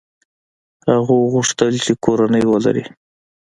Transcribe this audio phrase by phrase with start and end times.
[0.91, 2.83] هغه وغوښتل چې کورنۍ ولري.